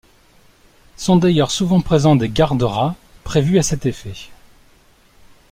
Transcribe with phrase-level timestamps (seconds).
[0.97, 4.31] Sont d’ailleurs souvent présent des garde-rats, prévus à cet effet.